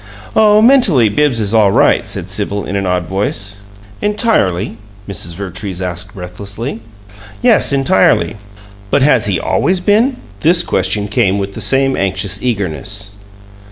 "Oh, 0.35 0.63
mentally 0.63 1.09
Bibbs 1.09 1.39
is 1.39 1.53
all 1.53 1.71
right," 1.71 2.09
said 2.09 2.27
Sibyl, 2.27 2.65
in 2.65 2.75
an 2.75 2.87
odd 2.87 3.05
voice. 3.05 3.57
"Entirely?" 4.01 4.77
Mrs. 5.07 5.35
Vertrees 5.35 5.79
asked, 5.79 6.15
breathlessly. 6.15 6.81
"Yes, 7.43 7.71
entirely." 7.71 8.35
"But 8.89 9.03
has 9.03 9.27
he 9.27 9.39
ALWAYS 9.39 9.79
been?" 9.81 10.17
This 10.39 10.63
question 10.63 11.07
came 11.07 11.37
with 11.37 11.53
the 11.53 11.61
same 11.61 11.95
anxious 11.95 12.41
eagerness. 12.41 13.11